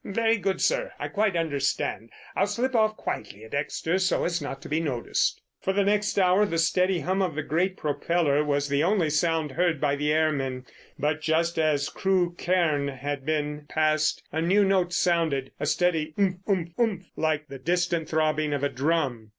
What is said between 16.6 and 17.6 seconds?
umph! like the